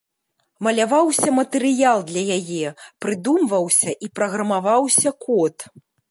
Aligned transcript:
Маляваўся 0.67 1.33
матэрыял 1.39 1.99
для 2.11 2.23
яе, 2.37 2.71
прыдумваўся 3.05 3.89
і 4.07 4.09
праграмаваўся 4.21 5.09
код. 5.27 5.55